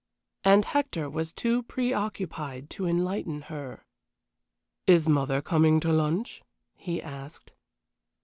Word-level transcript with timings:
And 0.43 0.65
Hector 0.65 1.07
was 1.07 1.31
too 1.31 1.61
preoccupied 1.61 2.71
to 2.71 2.87
enlighten 2.87 3.39
her. 3.53 3.85
"Is 4.87 5.07
mother 5.07 5.43
coming 5.43 5.79
to 5.81 5.91
lunch?" 5.93 6.41
he 6.75 6.99
asked. 6.99 7.51